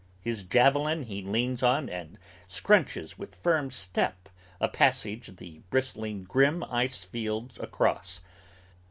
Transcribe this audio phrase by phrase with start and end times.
[0.19, 2.17] His javelin He leans on and
[2.47, 8.19] scrunches with firm step a passage the bristling Grim ice fields across!